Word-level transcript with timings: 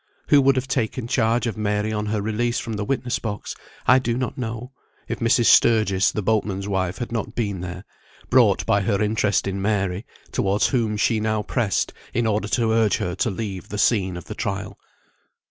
Who 0.29 0.41
would 0.41 0.55
have 0.55 0.67
taken 0.67 1.05
charge 1.07 1.45
of 1.45 1.55
Mary 1.55 1.93
on 1.93 2.07
her 2.07 2.23
release 2.23 2.57
from 2.57 2.73
the 2.73 2.83
witness 2.83 3.19
box 3.19 3.55
I 3.85 3.99
do 3.99 4.17
not 4.17 4.35
know, 4.35 4.71
if 5.07 5.19
Mrs. 5.19 5.45
Sturgis, 5.45 6.11
the 6.11 6.23
boatman's 6.23 6.67
wife, 6.67 6.97
had 6.97 7.11
not 7.11 7.35
been 7.35 7.61
there, 7.61 7.83
brought 8.27 8.65
by 8.65 8.81
her 8.81 8.99
interest 8.99 9.47
in 9.47 9.61
Mary, 9.61 10.07
towards 10.31 10.69
whom 10.69 10.97
she 10.97 11.19
now 11.19 11.43
pressed, 11.43 11.93
in 12.15 12.25
order 12.25 12.47
to 12.47 12.71
urge 12.71 12.97
her 12.97 13.13
to 13.17 13.29
leave 13.29 13.69
the 13.69 13.77
scene 13.77 14.17
of 14.17 14.25
the 14.25 14.33
trial. 14.33 14.79